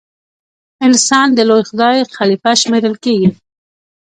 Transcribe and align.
انسان 0.85 1.27
د 1.33 1.39
لوی 1.49 1.63
خدای 1.69 1.97
خلیفه 2.17 2.51
شمېرل 2.61 2.95
کیږي. 3.03 3.29